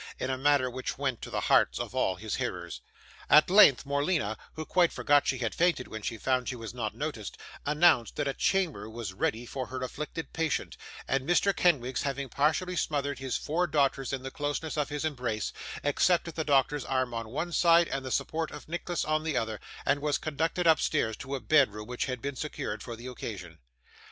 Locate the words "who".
4.55-4.65